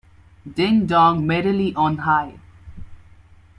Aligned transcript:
Ding 0.51 0.87
dong 0.87 1.27
merrily 1.27 1.75
on 1.75 1.97
high. 1.97 2.39